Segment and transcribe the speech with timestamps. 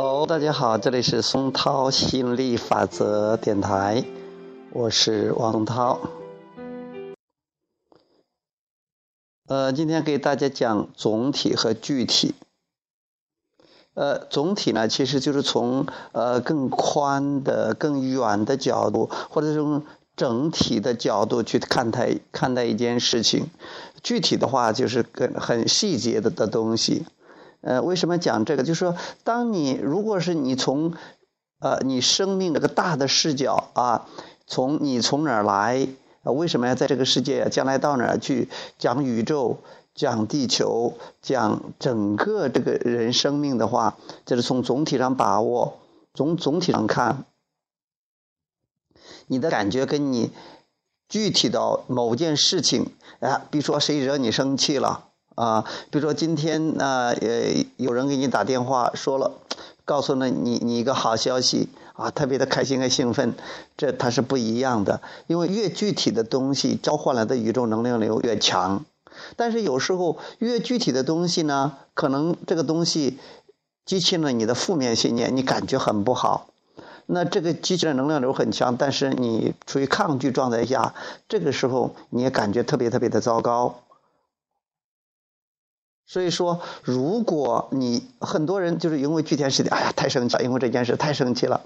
[0.00, 4.04] Hello，大家好，这里是松涛吸引力法则电台，
[4.70, 5.98] 我是王松涛。
[9.48, 12.36] 呃，今天给大家讲总体和具体。
[13.94, 23.48] 呃，总体呢，其实就是从呃更宽的、更远的角度，或者从整体的角度去看待看待一件事情。
[24.04, 27.04] 具体的话，就是更很细节的的东西。
[27.60, 28.62] 呃，为什么讲这个？
[28.62, 30.94] 就是说，当你如果是你从，
[31.58, 34.06] 呃，你生命这个大的视角啊，
[34.46, 35.88] 从你从哪儿来，
[36.22, 38.48] 为什么要在这个世界，将来到哪儿去
[38.78, 39.58] 讲宇宙、
[39.92, 45.78] 讲地球、讲整个这个人生命的话，就是从总体上把握，
[46.14, 47.24] 从总体上看，
[49.26, 50.30] 你的感觉跟你
[51.08, 55.07] 具体的某件事情啊，比如说谁惹你生气了。
[55.38, 59.30] 啊，比如说今天啊，呃，有人给你打电话说了，
[59.84, 63.34] 告诉了你你一个好消息啊，特别的开心和兴奋，
[63.76, 68.84] 这它是不一样的，因为越具体的东西召唤来的宇宙能量流越强，
[69.36, 73.16] 但是有时候越具体的东西呢，可能这个东西
[73.86, 76.48] 激起了你的负面信念，你感觉很不好，
[77.06, 80.94] 那这个激起的能量流很强，但是你处于抗拒状态下，
[81.28, 83.82] 这个时候你也感觉特别特别的糟糕。
[86.10, 91.60] 所以说，如果你很多人就是因为具体事情，哎呀，太生气了，因为这件事太生气了。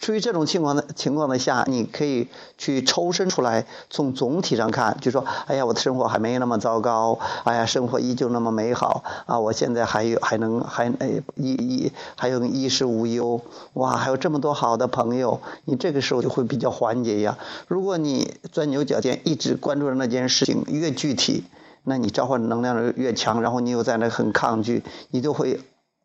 [0.00, 2.26] 出于这种情况的情况的下，你可以
[2.56, 13.42] 去抽身出来，从总体上看，就说，哎呀，我的生活还没那么糟糕，哎呀，生活依旧那么美好啊，我现在还有还能还哎衣衣还有衣食无忧，
[13.74, 17.36] 哇，还有这么多好的朋友，你这个时候就会比较缓解呀。
[17.68, 21.44] 如果你钻牛角尖，一直关注着那件事情，越具体。
[21.84, 25.60] 那你召唤能量越强，然后你又在那很抗拒，你就会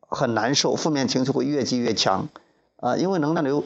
[0.00, 2.28] 很难受，负面情绪会越积越强，
[2.76, 3.62] 啊，因为能量流，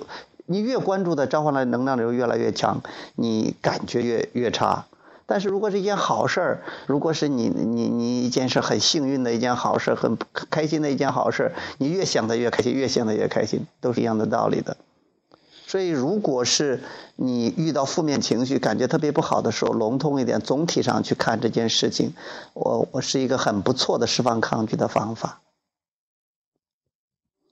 [0.46, 2.82] 你越关注的召唤的能量流越来越强，
[3.14, 4.86] 你感觉越越差。
[5.24, 10.18] 但是如果是一件好事儿，如果是你你你一件事很幸运的一件好事，很
[10.50, 14.76] 开心的一件好事，你越想的越开心，越想的越开心，都是一样的道理的。
[15.72, 16.82] 所以，如果是
[17.16, 22.12] 你遇到负面情绪、感觉特别不好的时候，笼统一点，总体上去看这件事情，
[22.52, 25.40] 我我是一个很不错的释放抗拒的方法。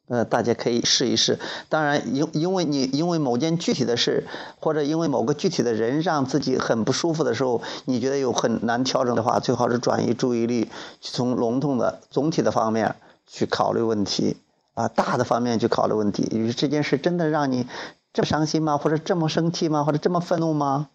[0.06, 1.38] 呃，大家可以试一试。
[1.70, 4.26] 当然，因因为你因为某件具体的事，
[4.60, 10.68] 或者因为某个具体的人让自己很不舒服的时候，你觉得有很难调整的话，最好是转移注意力，
[11.00, 14.36] 从笼统的总体的方面去考虑问题
[14.74, 16.28] 啊，大的方面去考虑问题。
[16.30, 17.66] 因为这件事真的让你。
[18.12, 18.76] 这么伤心吗？
[18.78, 19.84] 或者这么生气吗？
[19.84, 20.88] 或者这么愤怒吗？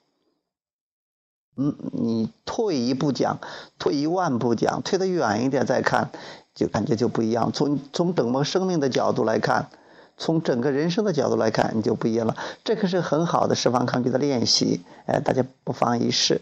[1.58, 3.40] 嗯，你退一步讲，
[3.80, 6.12] 退一万步讲，退得远一点再看，
[6.54, 7.54] 就感觉就不一样。
[7.54, 9.70] 从从整个生命的角度来看，
[10.18, 12.36] 从整个人生的角度来看，你就不一样了。
[12.66, 16.42] 这可是很好的释放抗拒的练习，哎，大家不妨一试。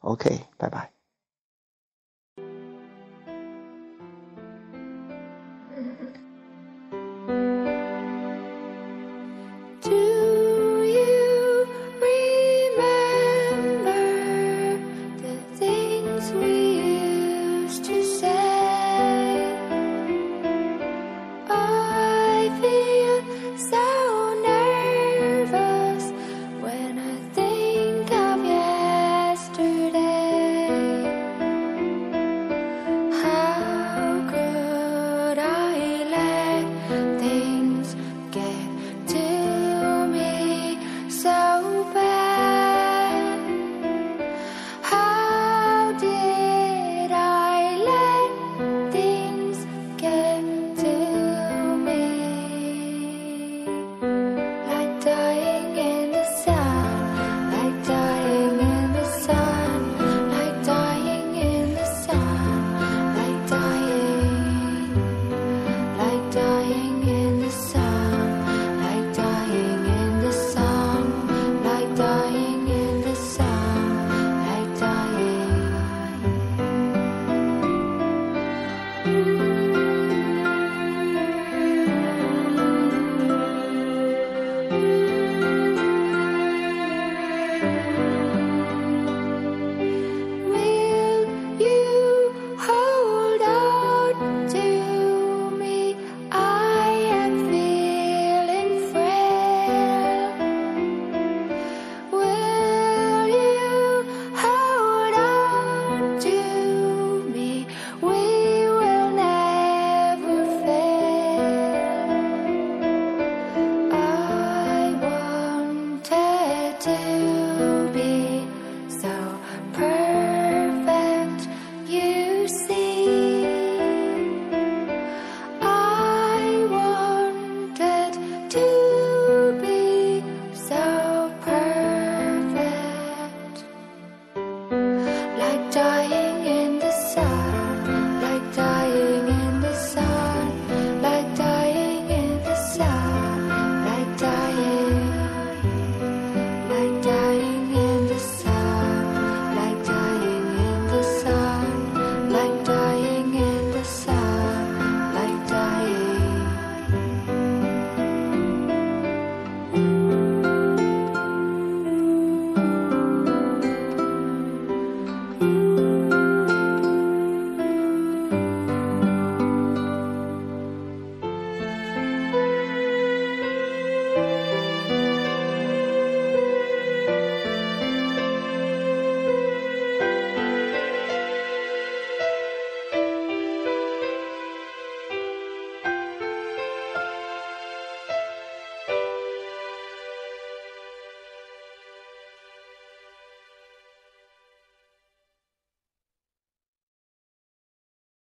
[0.00, 0.95] OK，拜拜。